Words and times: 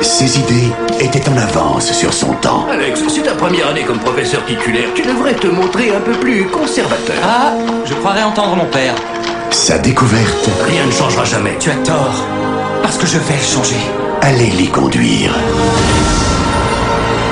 Ses 0.00 0.38
idées 0.38 0.70
étaient 1.00 1.28
en 1.28 1.36
avance 1.36 1.92
sur 1.92 2.12
son 2.12 2.32
temps. 2.34 2.66
Alex, 2.70 3.02
c'est 3.08 3.22
ta 3.22 3.32
première 3.34 3.68
année 3.68 3.82
comme 3.82 3.98
professeur 3.98 4.44
titulaire. 4.44 4.88
Tu 4.94 5.02
devrais 5.02 5.34
te 5.34 5.46
montrer 5.46 5.94
un 5.94 6.00
peu 6.00 6.12
plus 6.12 6.46
conservateur. 6.46 7.16
Ah, 7.24 7.52
je 7.84 7.94
croirais 7.94 8.22
entendre 8.22 8.56
mon 8.56 8.66
père. 8.66 8.94
Sa 9.50 9.78
découverte 9.78 10.50
Rien 10.66 10.86
ne 10.86 10.90
changera 10.92 11.24
jamais. 11.24 11.56
Tu 11.58 11.70
as 11.70 11.76
tort. 11.76 12.24
Parce 12.82 12.98
que 12.98 13.06
je 13.06 13.18
vais 13.18 13.34
le 13.34 13.42
changer. 13.42 13.80
allait 14.20 14.50
l'y 14.50 14.68
conduire. 14.68 15.34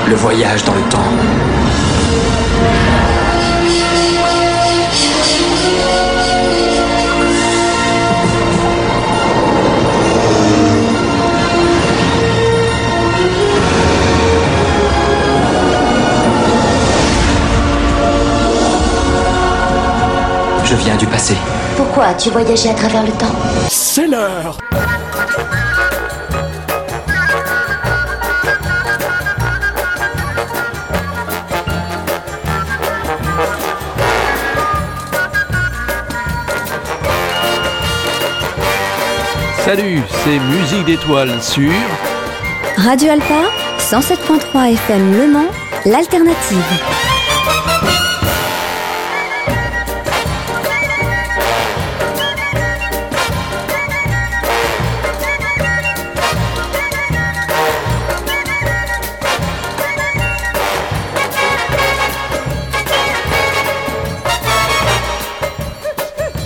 Le 0.09 0.15
voyage 0.15 0.65
dans 0.65 0.75
le 0.75 0.83
temps. 0.91 1.11
Du 20.83 21.07
passé. 21.07 21.35
Pourquoi 21.77 22.07
as-tu 22.07 22.31
voyagé 22.31 22.69
à 22.69 22.75
travers 22.75 23.05
le 23.05 23.13
temps 23.13 23.35
C'est 23.69 24.09
l'heure 24.09 24.59
Salut, 39.65 40.03
c'est 40.25 40.39
Musique 40.39 40.85
d'étoiles 40.85 41.41
sur 41.41 41.71
Radio 42.77 43.11
Alpa, 43.13 43.45
107.3 43.79 44.73
FM 44.73 45.17
Le 45.17 45.29
Mans, 45.29 45.51
l'alternative. 45.87 47.12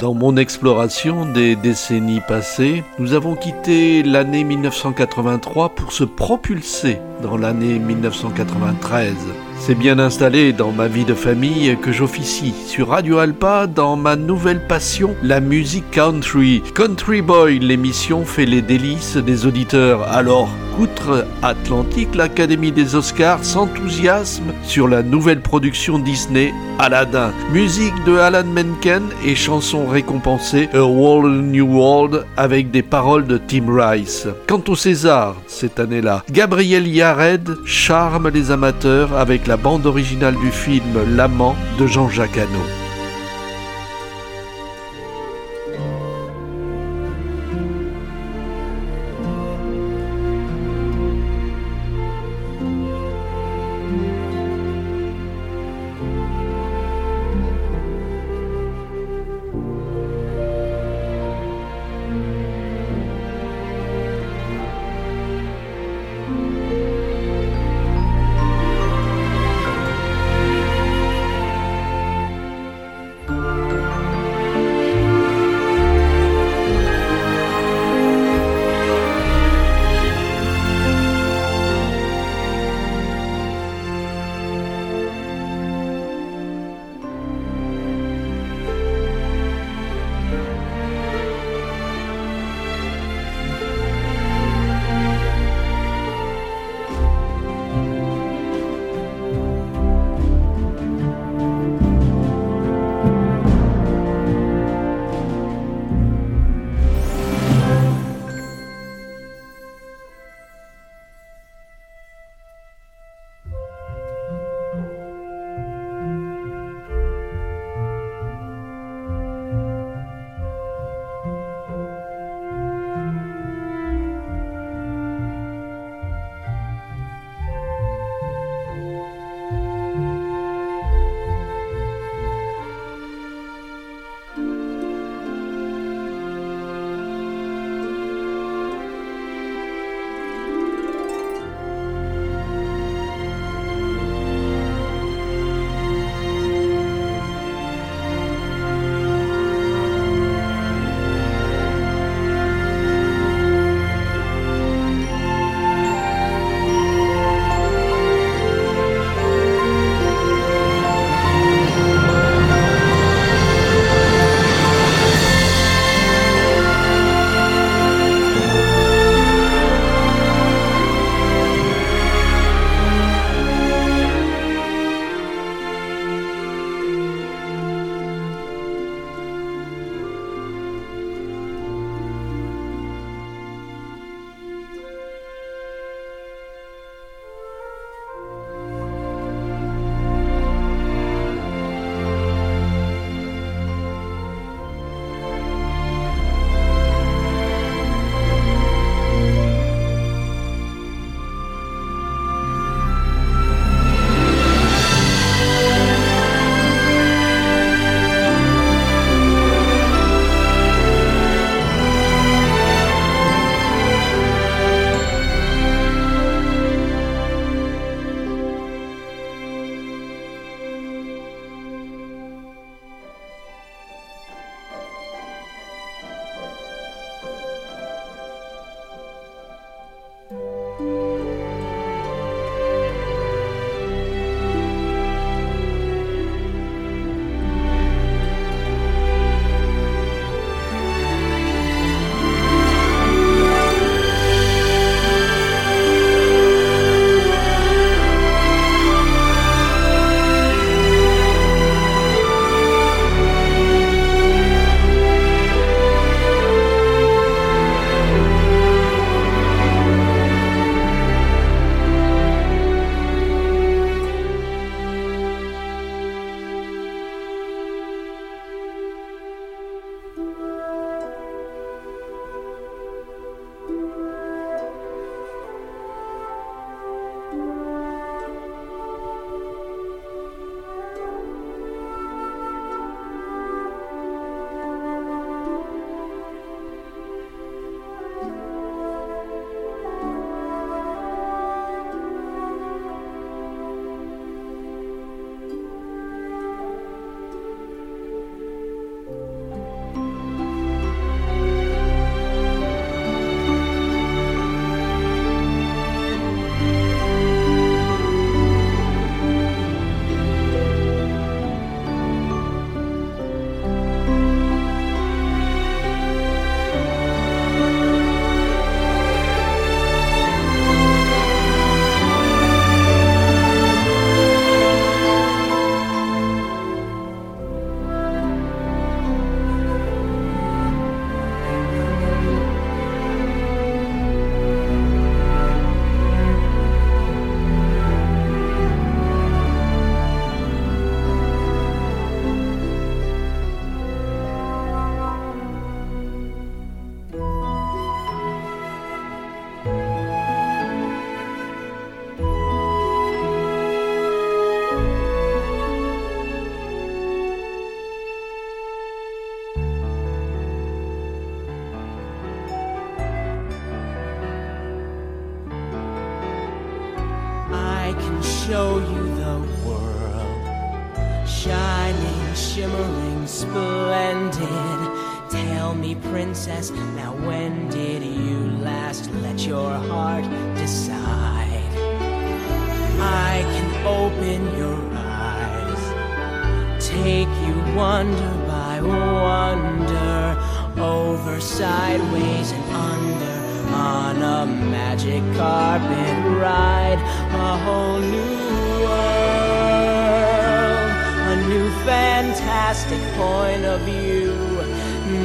Dans 0.06 0.14
mon 0.14 0.36
exploration 0.36 1.26
des 1.26 1.56
décennies 1.56 2.20
passées, 2.20 2.84
nous 3.00 3.12
avons 3.12 3.34
quitté 3.34 4.04
l'année 4.04 4.44
1983 4.44 5.70
pour 5.70 5.90
se 5.90 6.04
propulser 6.04 7.00
dans 7.24 7.36
l'année 7.36 7.80
1993. 7.80 9.16
C'est 9.58 9.74
bien 9.74 9.98
installé 9.98 10.52
dans 10.52 10.70
ma 10.70 10.86
vie 10.86 11.04
de 11.04 11.14
famille 11.14 11.76
que 11.82 11.90
j'officie 11.90 12.54
sur 12.68 12.90
Radio 12.90 13.18
Alpa 13.18 13.66
dans 13.66 13.96
ma 13.96 14.14
nouvelle 14.14 14.64
passion, 14.68 15.16
la 15.24 15.40
musique 15.40 15.90
country. 15.90 16.62
Country 16.76 17.20
Boy, 17.20 17.58
l'émission 17.58 18.24
fait 18.24 18.46
les 18.46 18.62
délices 18.62 19.16
des 19.16 19.44
auditeurs. 19.44 20.04
Alors, 20.04 20.48
outre-Atlantique, 20.78 22.14
l'Académie 22.14 22.72
des 22.72 22.94
Oscars 22.94 23.44
s'enthousiasme 23.44 24.52
sur 24.62 24.88
la 24.88 25.02
nouvelle 25.02 25.40
production 25.40 25.98
Disney 25.98 26.52
Aladdin. 26.78 27.32
Musique 27.52 27.94
de 28.04 28.16
Alan 28.18 28.44
Menken 28.44 29.04
et 29.24 29.34
chansons 29.34 29.86
récompensées 29.86 30.68
A 30.74 30.82
World 30.82 31.44
New 31.44 31.66
World 31.66 32.26
avec 32.36 32.70
des 32.70 32.82
paroles 32.82 33.26
de 33.26 33.38
Tim 33.38 33.64
Rice. 33.68 34.28
Quant 34.46 34.62
au 34.68 34.76
César, 34.76 35.36
cette 35.46 35.80
année-là, 35.80 36.22
Gabriel 36.30 36.86
Yared 36.86 37.56
charme 37.64 38.28
les 38.28 38.50
amateurs 38.50 39.16
avec 39.16 39.46
la 39.46 39.56
bande 39.56 39.86
originale 39.86 40.36
du 40.36 40.50
film 40.50 41.16
L'amant 41.16 41.56
de 41.78 41.86
Jean-Jacques 41.86 42.38
Hano. 42.38 42.75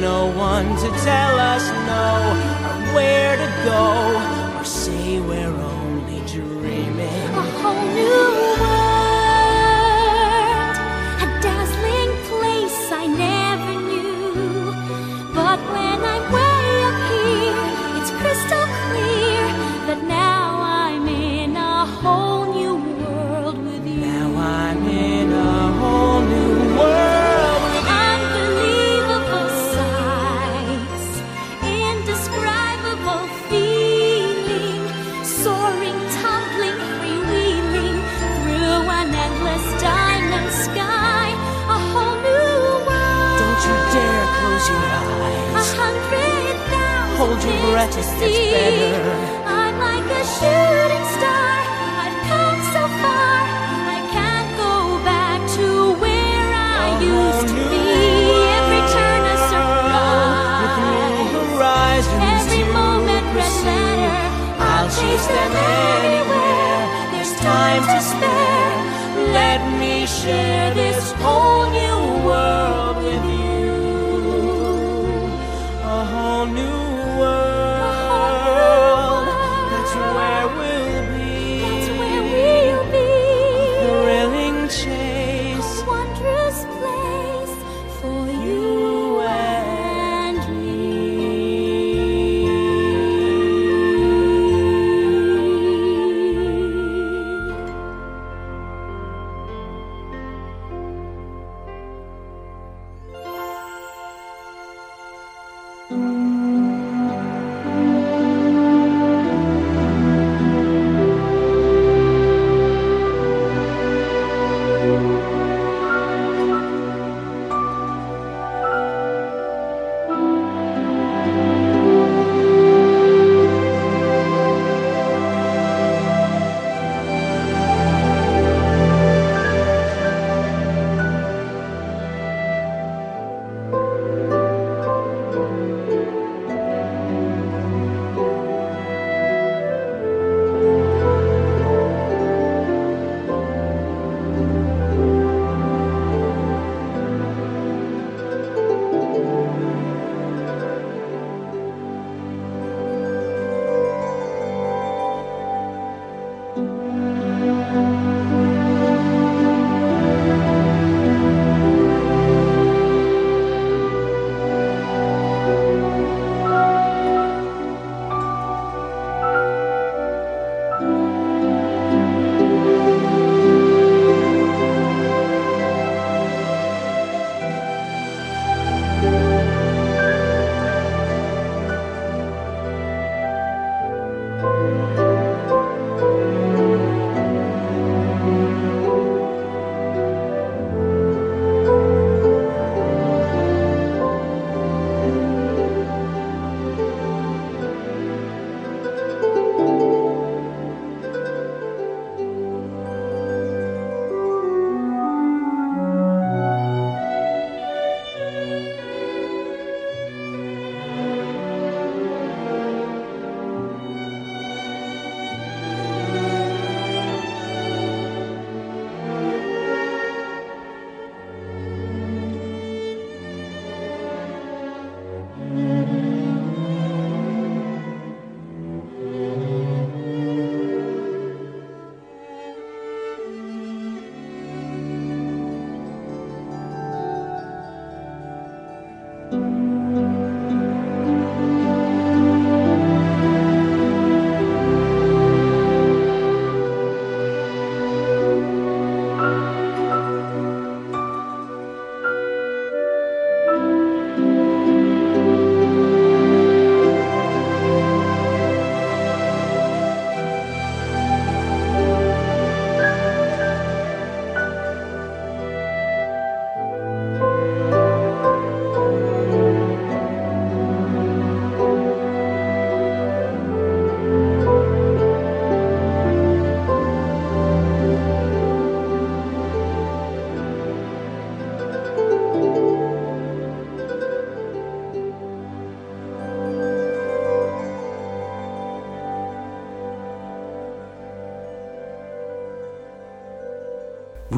no 0.02 0.26
one 0.36 0.66
to 0.78 0.88
tell 1.04 1.38
us 1.38 1.64
no, 1.86 2.06
or 2.68 2.94
where 2.96 3.36
to 3.36 3.48
go, 3.64 4.58
or 4.58 4.64
say 4.64 5.20
we're 5.20 5.46
only 5.46 6.20
dreaming. 6.26 7.30
A 7.30 7.42
whole 7.60 7.86
new 7.94 8.51
breath 47.72 47.94
just 47.96 48.12
gets. 48.20 48.36
I'm 49.48 49.76
like 49.80 50.04
a 50.04 50.22
shooting 50.36 51.06
star. 51.16 51.52
I've 52.04 52.18
come 52.28 52.60
so 52.76 52.82
far. 53.00 53.36
I 53.96 53.98
can't 54.16 54.50
go 54.60 54.74
back 55.10 55.40
to 55.56 55.66
where 56.02 56.48
I 56.52 56.86
used 57.00 57.48
to 57.48 57.62
be. 57.72 57.86
Every 58.58 58.82
turn 58.94 59.22
a 59.34 59.36
surprise. 61.32 62.06
Every 62.36 62.64
moment 62.80 63.24
red 63.36 63.54
letter. 63.68 64.20
I'll 64.68 64.90
chase 64.98 65.26
them 65.34 65.52
anywhere. 65.96 66.82
There's 67.12 67.34
time 67.40 67.84
to 67.92 67.98
spare. 68.10 68.76
Let 69.40 69.60
me 69.80 69.94
share 70.04 70.68
this 70.74 71.12
whole 71.22 71.70
new. 71.70 71.81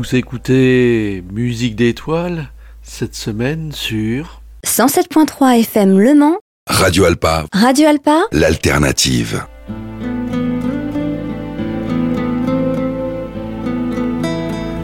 Vous 0.04 0.16
écoutez 0.16 1.25
Musique 1.32 1.76
d'étoiles 1.76 2.50
cette 2.82 3.14
semaine 3.14 3.73
sur 3.73 4.42
107.3 4.66 5.61
FM 5.61 5.99
Le 5.99 6.12
Mans, 6.12 6.37
Radio 6.68 7.06
Alpa, 7.06 7.46
Radio 7.54 7.88
Alpa, 7.88 8.25
l'alternative. 8.30 9.46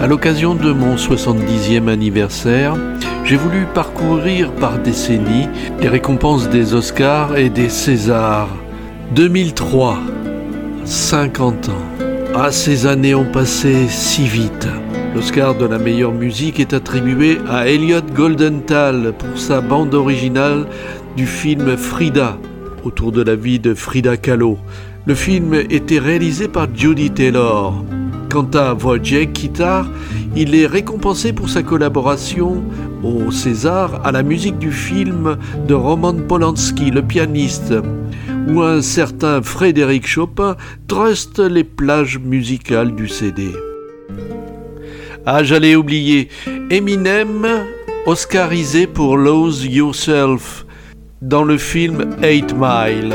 À 0.00 0.06
l'occasion 0.06 0.54
de 0.54 0.72
mon 0.72 0.96
70e 0.96 1.88
anniversaire, 1.88 2.74
j'ai 3.26 3.36
voulu 3.36 3.66
parcourir 3.74 4.50
par 4.54 4.78
décennies 4.78 5.48
les 5.80 5.88
récompenses 5.88 6.48
des 6.48 6.72
Oscars 6.72 7.36
et 7.36 7.50
des 7.50 7.68
Césars. 7.68 8.48
2003, 9.14 9.98
50 10.86 11.68
ans. 11.68 11.72
Ah, 12.34 12.50
ces 12.50 12.86
années 12.86 13.14
ont 13.14 13.30
passé 13.30 13.86
si 13.88 14.26
vite. 14.26 14.66
L'Oscar 15.14 15.56
de 15.56 15.66
la 15.66 15.78
meilleure 15.78 16.12
musique 16.12 16.60
est 16.60 16.72
attribué 16.72 17.38
à 17.48 17.66
Elliot 17.66 18.00
Goldenthal 18.14 19.12
pour 19.18 19.38
sa 19.38 19.60
bande 19.60 19.92
originale 19.92 20.66
du 21.16 21.26
film 21.26 21.76
Frida, 21.76 22.38
autour 22.84 23.10
de 23.10 23.20
la 23.20 23.34
vie 23.34 23.58
de 23.58 23.74
Frida 23.74 24.16
Kahlo. 24.16 24.56
Le 25.06 25.16
film 25.16 25.54
était 25.54 25.98
réalisé 25.98 26.46
par 26.46 26.68
Judy 26.72 27.10
Taylor. 27.10 27.84
Quant 28.30 28.48
à 28.54 28.74
Wojciech 28.74 29.32
Kitar, 29.32 29.88
il 30.36 30.54
est 30.54 30.66
récompensé 30.66 31.32
pour 31.32 31.48
sa 31.48 31.64
collaboration 31.64 32.62
au 33.02 33.32
César 33.32 34.00
à 34.04 34.12
la 34.12 34.22
musique 34.22 34.58
du 34.60 34.70
film 34.70 35.36
de 35.66 35.74
Roman 35.74 36.14
Polanski, 36.14 36.92
le 36.92 37.02
pianiste, 37.02 37.74
où 38.46 38.62
un 38.62 38.80
certain 38.80 39.42
Frédéric 39.42 40.06
Chopin 40.06 40.56
truste 40.86 41.40
les 41.40 41.64
plages 41.64 42.20
musicales 42.20 42.94
du 42.94 43.08
CD. 43.08 43.50
Ah, 45.26 45.44
j'allais 45.44 45.76
oublier, 45.76 46.28
Eminem, 46.70 47.46
oscarisé 48.06 48.86
pour 48.86 49.16
Lose 49.16 49.66
Yourself 49.66 50.64
dans 51.20 51.44
le 51.44 51.58
film 51.58 52.16
Eight 52.22 52.54
Mile. 52.56 53.14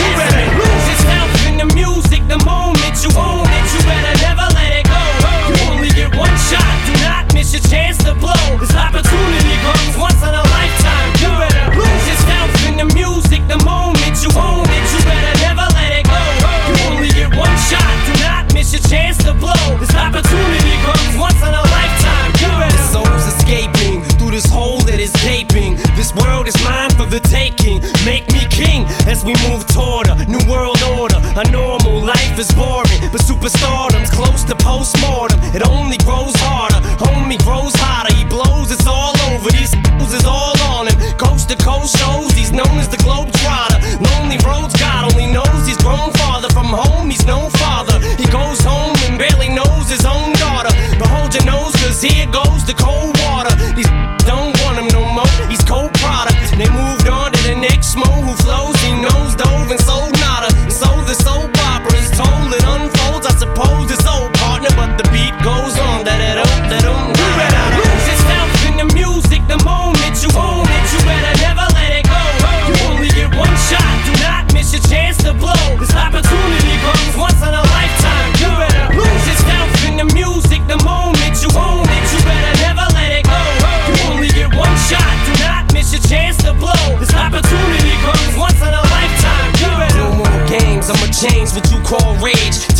torture, 29.67 30.15
new 30.27 30.41
world 30.49 30.81
order. 30.97 31.19
A 31.35 31.43
normal 31.51 32.01
life 32.01 32.37
is 32.39 32.51
boring, 32.53 33.01
but 33.11 33.21
superstar 33.21 33.90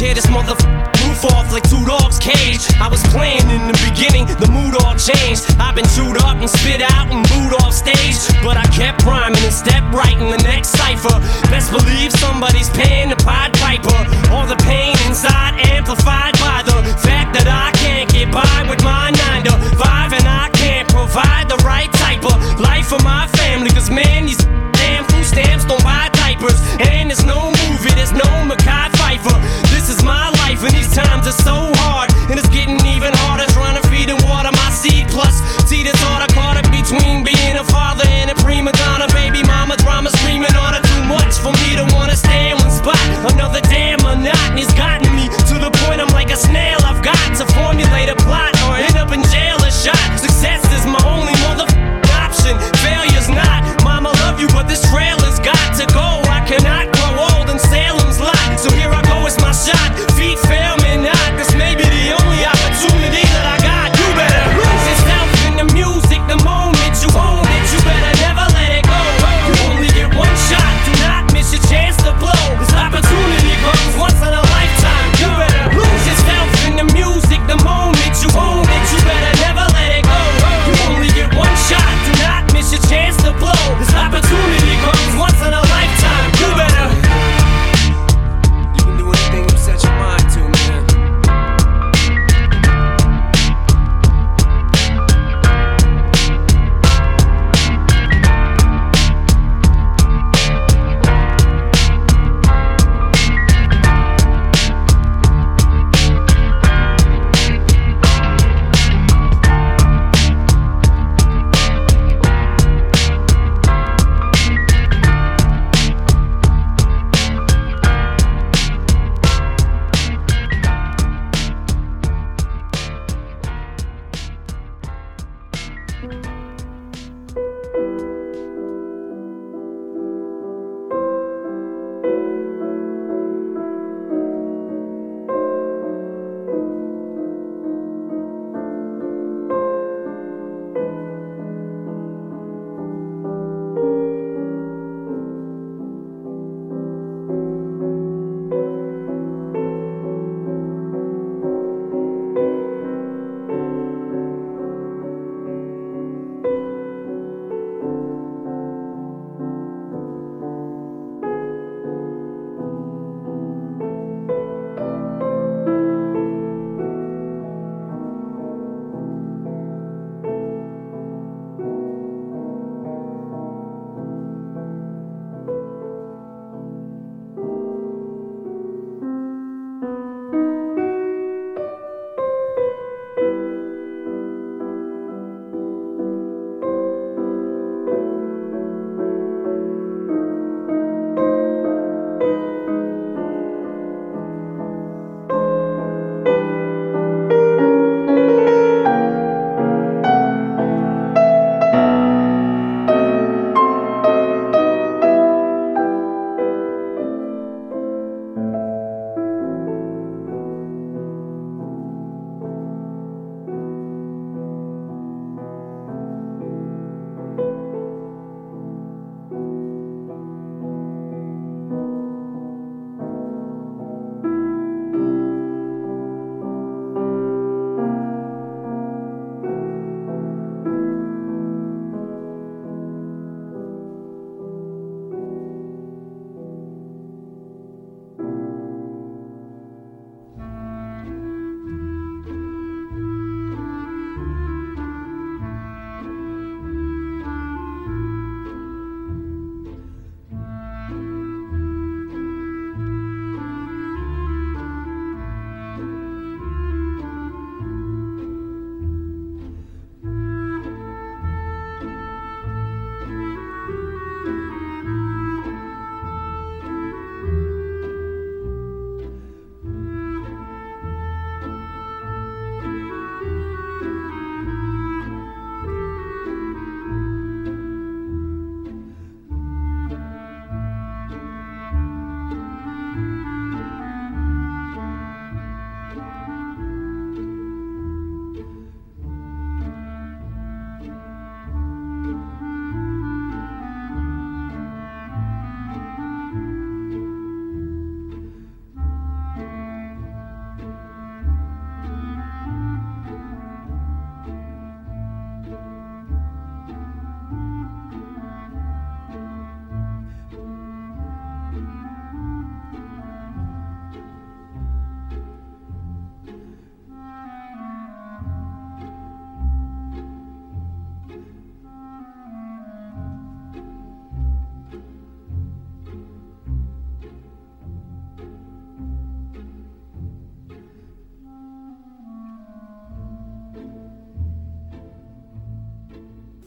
tear 0.02 0.16
this 0.16 0.26
motherfucker 0.26 0.82
roof 1.06 1.22
off 1.30 1.54
like 1.54 1.62
two 1.70 1.86
dogs' 1.86 2.18
cage. 2.18 2.66
I 2.82 2.90
was 2.90 3.06
playing 3.14 3.46
in 3.54 3.70
the 3.70 3.78
beginning, 3.86 4.26
the 4.42 4.50
mood 4.50 4.74
all 4.82 4.98
changed. 4.98 5.46
I've 5.62 5.78
been 5.78 5.86
chewed 5.94 6.18
up 6.26 6.42
and 6.42 6.50
spit 6.50 6.82
out 6.82 7.14
and 7.14 7.22
booed 7.30 7.54
off 7.62 7.70
stage, 7.70 8.18
but 8.42 8.58
I 8.58 8.66
kept 8.74 9.06
rhyming 9.06 9.38
and 9.46 9.54
stepped 9.54 9.94
right 9.94 10.18
in 10.18 10.34
the 10.34 10.42
next 10.42 10.74
cipher. 10.74 11.14
Best 11.54 11.70
believe 11.70 12.10
somebody's 12.18 12.70
paying 12.74 13.14
the 13.14 13.20
Pied 13.22 13.54
Piper. 13.62 13.94
All 14.34 14.50
the 14.50 14.58
pain 14.66 14.98
inside 15.06 15.62
amplified 15.70 16.34
by 16.42 16.66
the 16.66 16.82
fact 17.06 17.38
that 17.38 17.46
I 17.46 17.70
can't 17.78 18.10
get 18.10 18.34
by 18.34 18.66
with 18.66 18.82
my 18.82 19.14
nine 19.14 19.46
to 19.46 19.54
five, 19.78 20.18
and 20.18 20.26
I 20.26 20.50
can't 20.58 20.90
provide 20.90 21.46
the 21.46 21.62
right 21.62 21.94
type 22.02 22.26
of 22.26 22.42
life 22.60 22.90
for 22.90 23.02
my 23.06 23.30
family. 23.38 23.70
Cause 23.70 23.92
man, 23.94 24.26
these 24.26 24.42
When 30.62 30.71
these 30.74 30.93
times 30.93 31.26
are 31.26 31.32
so 31.32 31.71
hard. 31.78 32.01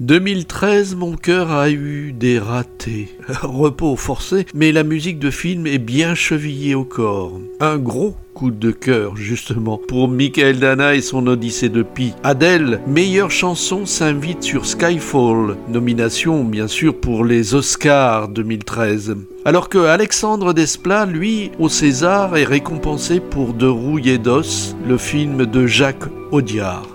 2013, 0.05 0.97
mon 0.97 1.17
cœur 1.17 1.51
a 1.51 1.71
eu 1.71 2.13
des 2.13 2.39
ratés. 2.39 3.09
Repos 3.43 3.97
forcé, 3.97 4.45
mais 4.53 4.71
la 4.71 4.85
musique 4.85 5.19
de 5.19 5.31
film 5.31 5.67
est 5.67 5.79
bien 5.79 6.15
chevillée 6.15 6.75
au 6.75 6.85
corps. 6.85 7.41
Un 7.59 7.79
gros 7.79 8.15
coup 8.35 8.51
de 8.51 8.71
cœur, 8.71 9.17
justement, 9.17 9.81
pour 9.89 10.09
Michael 10.09 10.59
Dana 10.59 10.95
et 10.95 11.01
son 11.01 11.27
Odyssée 11.27 11.71
de 11.71 11.83
Pi. 11.83 12.13
Adèle, 12.23 12.81
meilleure 12.87 13.31
chanson, 13.31 13.87
s'invite 13.87 14.43
sur 14.43 14.67
Skyfall, 14.67 15.57
nomination 15.71 16.45
bien 16.45 16.69
sûr 16.69 17.01
pour 17.01 17.25
les 17.25 17.55
Oscars 17.55 18.29
2013. 18.29 19.17
Alors 19.47 19.71
que 19.71 19.79
Alexandre 19.79 20.53
Desplat, 20.53 21.07
lui, 21.07 21.51
au 21.59 21.71
César, 21.71 22.37
est 22.37 22.45
récompensé 22.45 23.21
pour 23.21 23.55
De 23.55 23.67
rouille 23.67 24.19
d'os, 24.19 24.77
le 24.87 24.99
film 24.99 25.47
de 25.47 25.67
Jacques 25.67 26.11
Audiard. 26.31 26.94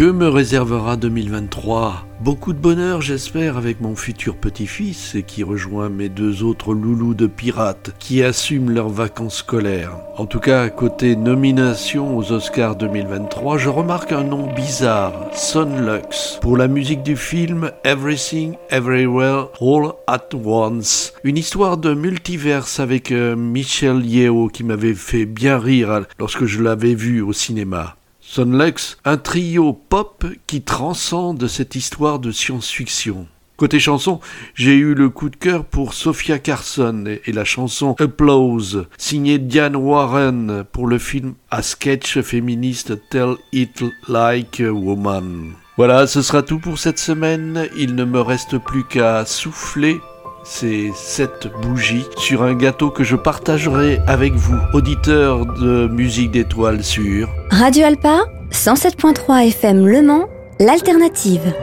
Que 0.00 0.10
me 0.10 0.28
réservera 0.28 0.96
2023 0.96 2.06
Beaucoup 2.22 2.54
de 2.54 2.58
bonheur, 2.58 3.02
j'espère, 3.02 3.58
avec 3.58 3.82
mon 3.82 3.94
futur 3.94 4.34
petit-fils 4.34 5.14
et 5.14 5.24
qui 5.24 5.42
rejoint 5.42 5.90
mes 5.90 6.08
deux 6.08 6.42
autres 6.42 6.72
loulous 6.72 7.12
de 7.12 7.26
pirates 7.26 7.94
qui 7.98 8.22
assument 8.22 8.70
leurs 8.70 8.88
vacances 8.88 9.36
scolaires. 9.36 9.98
En 10.16 10.24
tout 10.24 10.40
cas, 10.40 10.70
côté 10.70 11.16
nomination 11.16 12.16
aux 12.16 12.32
Oscars 12.32 12.76
2023, 12.76 13.58
je 13.58 13.68
remarque 13.68 14.12
un 14.12 14.24
nom 14.24 14.50
bizarre, 14.54 15.12
Sonlux, 15.34 16.38
pour 16.40 16.56
la 16.56 16.66
musique 16.66 17.02
du 17.02 17.14
film 17.14 17.70
Everything 17.84 18.54
Everywhere 18.70 19.48
All 19.60 19.92
at 20.06 20.34
Once. 20.34 21.12
Une 21.24 21.36
histoire 21.36 21.76
de 21.76 21.92
multiverse 21.92 22.80
avec 22.80 23.12
euh, 23.12 23.36
Michel 23.36 24.06
Yeo 24.06 24.48
qui 24.48 24.64
m'avait 24.64 24.94
fait 24.94 25.26
bien 25.26 25.58
rire 25.58 26.06
lorsque 26.18 26.46
je 26.46 26.62
l'avais 26.62 26.94
vu 26.94 27.20
au 27.20 27.34
cinéma. 27.34 27.96
Sonlex, 28.32 28.96
un 29.04 29.16
trio 29.16 29.72
pop 29.72 30.24
qui 30.46 30.62
transcende 30.62 31.48
cette 31.48 31.74
histoire 31.74 32.20
de 32.20 32.30
science-fiction. 32.30 33.26
Côté 33.56 33.80
chanson, 33.80 34.20
j'ai 34.54 34.76
eu 34.76 34.94
le 34.94 35.08
coup 35.08 35.30
de 35.30 35.34
cœur 35.34 35.64
pour 35.64 35.94
Sophia 35.94 36.38
Carson 36.38 37.06
et 37.26 37.32
la 37.32 37.44
chanson 37.44 37.96
Applause, 37.98 38.86
signée 38.98 39.38
Diane 39.38 39.74
Warren 39.74 40.62
pour 40.70 40.86
le 40.86 40.98
film 40.98 41.34
A 41.50 41.60
sketch 41.62 42.20
féministe 42.20 42.92
Tell 43.10 43.34
It 43.52 43.82
Like 44.06 44.60
a 44.60 44.70
Woman. 44.70 45.54
Voilà, 45.76 46.06
ce 46.06 46.22
sera 46.22 46.42
tout 46.42 46.60
pour 46.60 46.78
cette 46.78 47.00
semaine. 47.00 47.68
Il 47.76 47.96
ne 47.96 48.04
me 48.04 48.20
reste 48.20 48.58
plus 48.58 48.84
qu'à 48.84 49.26
souffler 49.26 49.98
ces 50.44 50.90
sept 50.94 51.48
bougies 51.62 52.06
sur 52.16 52.42
un 52.42 52.54
gâteau 52.54 52.90
que 52.90 53.04
je 53.04 53.16
partagerai 53.16 54.00
avec 54.06 54.34
vous, 54.34 54.58
auditeurs 54.72 55.46
de 55.46 55.88
musique 55.88 56.30
d'étoiles 56.30 56.82
sur 56.82 57.28
Radio 57.50 57.84
Alpa 57.86 58.24
107.3 58.52 59.48
FM 59.48 59.86
Le 59.86 60.02
Mans, 60.02 60.28
l'alternative. 60.58 61.54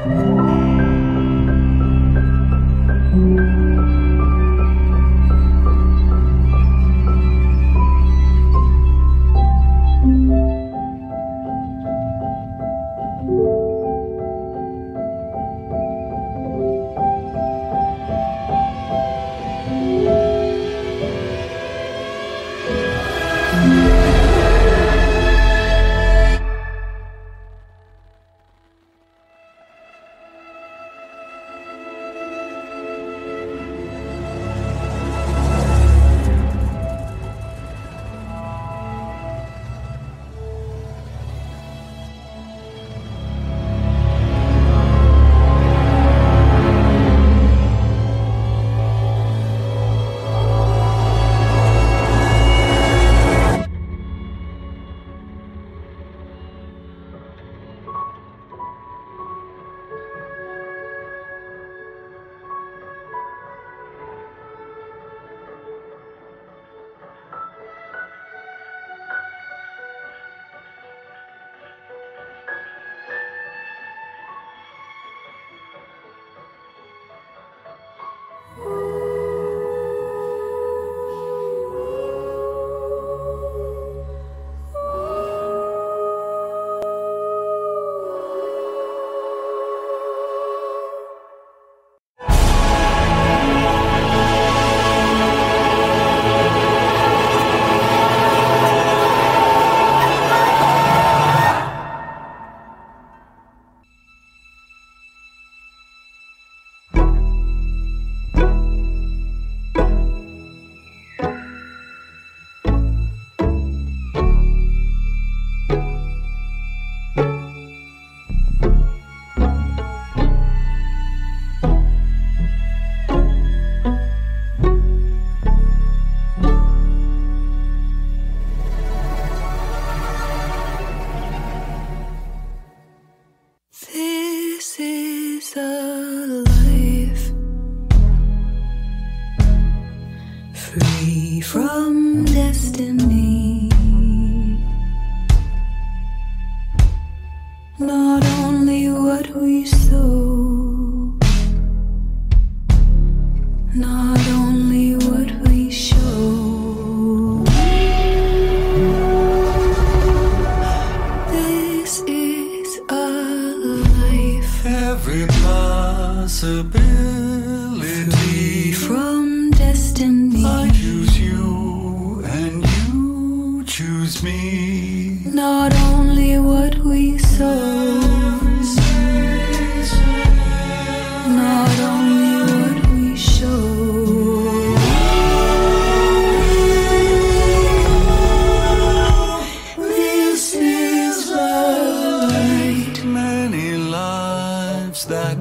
that 195.07 195.37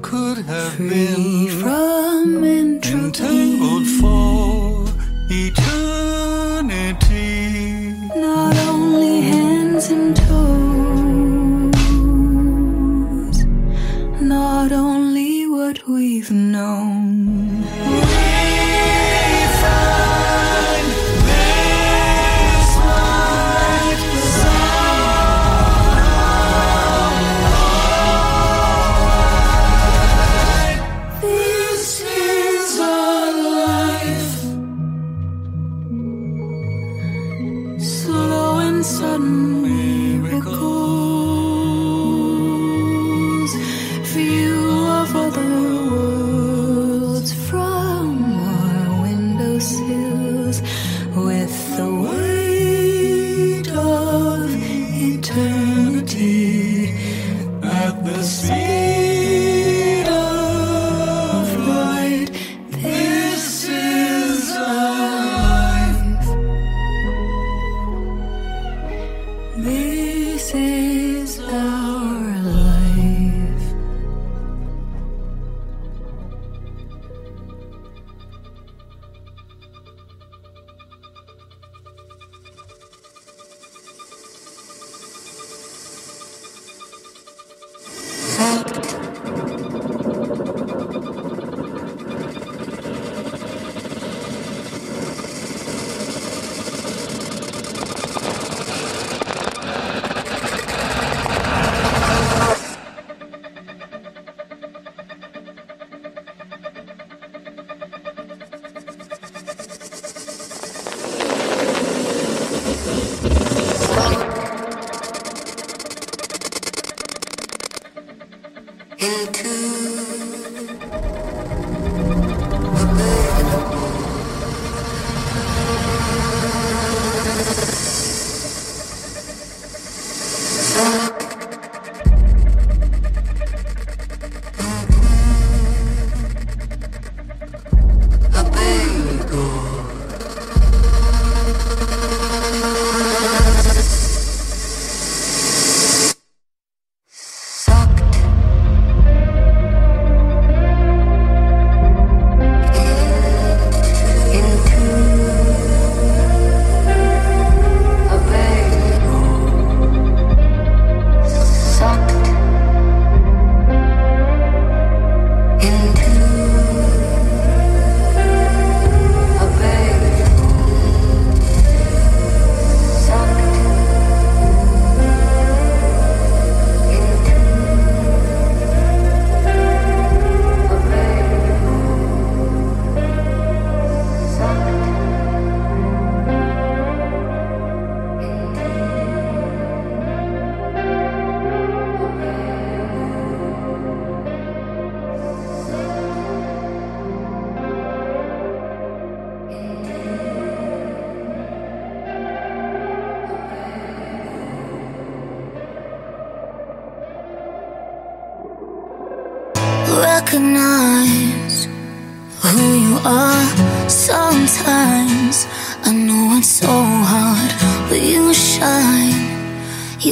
could 0.00 0.38
have 0.38 0.74
Free 0.74 0.88
been. 0.88 1.91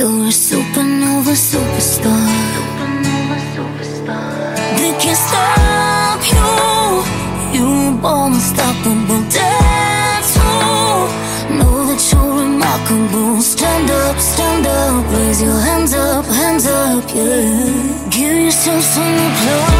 You're 0.00 0.28
a 0.28 0.32
supernova 0.32 1.36
superstar. 1.36 2.30
Supernova 2.56 3.36
superstar. 3.54 4.54
They 4.78 4.92
can't 4.98 5.14
stop 5.14 6.20
you. 6.32 6.48
You're 7.52 7.92
born 8.00 8.32
unstoppable. 8.32 9.20
Dance. 9.28 10.36
Know 11.52 11.84
that 11.84 12.00
you're 12.10 12.32
remarkable. 12.44 13.42
Stand 13.42 13.90
up, 13.90 14.18
stand 14.18 14.66
up. 14.66 15.04
Raise 15.12 15.42
your 15.42 15.60
hands 15.68 15.92
up, 15.92 16.24
hands 16.24 16.66
up. 16.66 17.04
Yeah. 17.14 18.08
Give 18.08 18.38
yourself 18.44 18.82
some 18.82 19.18
applause. 19.26 19.79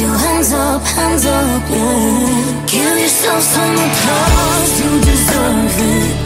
Your 0.00 0.16
hands 0.16 0.52
up, 0.52 0.82
hands 0.82 1.26
up, 1.26 1.62
yeah. 1.68 2.66
Give 2.66 2.96
yourself 2.98 3.42
some 3.42 3.74
applause, 3.86 4.72
you 4.80 4.92
deserve 5.10 5.76
it. 5.92 6.16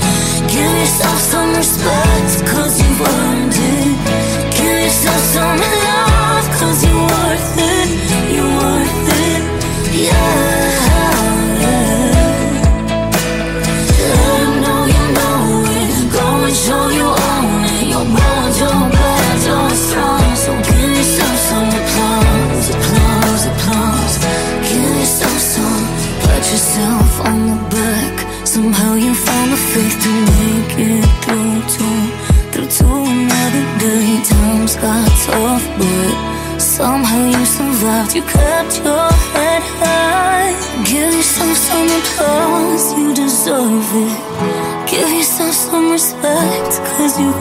Give 0.52 0.74
yourself 0.82 1.18
some 1.18 1.50
respect, 1.56 2.46
cause 2.50 2.80
you've 2.80 3.00
earned 3.00 3.52
it. 3.52 3.96
Give 4.56 4.78
yourself 4.86 5.22
some 5.34 5.58
love, 5.58 6.46
cause 6.58 6.84
you're 6.86 7.06
worth 7.14 7.58
it. 7.58 7.88
You're 8.34 8.54
worth 8.62 9.08
it, 9.26 9.42
yeah. 10.06 10.73
Yourself 26.54 27.20
on 27.26 27.38
the 27.50 27.58
back. 27.74 28.46
Somehow 28.46 28.94
you 28.94 29.12
found 29.12 29.50
the 29.50 29.60
faith 29.72 29.96
to 30.06 30.12
make 30.30 30.72
it 30.86 31.04
through 31.22 31.58
to, 31.74 31.88
through 32.52 32.70
to 32.78 32.88
another 33.10 33.64
day. 33.82 34.22
Times 34.22 34.76
got 34.76 35.08
tough, 35.26 35.66
but 35.78 36.60
somehow 36.60 37.22
you 37.34 37.44
survived. 37.44 38.14
You 38.14 38.22
kept 38.22 38.72
your 38.86 39.10
head 39.34 39.62
high. 39.82 40.54
Give 40.86 41.12
yourself 41.18 41.56
some 41.58 41.88
applause, 42.00 42.84
you 42.98 43.08
deserve 43.14 43.90
it. 44.06 44.16
Give 44.88 45.10
yourself 45.10 45.54
some 45.54 45.90
respect, 45.90 46.70
cause 46.94 47.18
you 47.18 47.33